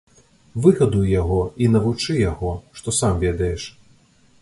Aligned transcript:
Выгадуй 0.65 1.11
яго 1.21 1.37
і 1.65 1.69
навучы 1.75 2.17
яго, 2.31 2.57
што 2.81 2.97
сам 3.01 3.25
ведаеш. 3.29 3.73